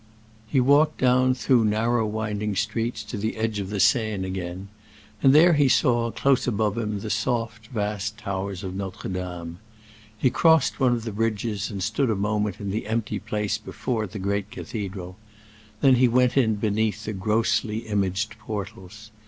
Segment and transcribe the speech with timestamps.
[0.47, 4.67] He walked down through narrow, winding streets to the edge of the Seine again,
[5.21, 9.59] and there he saw, close above him, the soft, vast towers of Notre Dame.
[10.17, 14.07] He crossed one of the bridges and stood a moment in the empty place before
[14.07, 15.17] the great cathedral;
[15.81, 19.11] then he went in beneath the grossly imaged portals.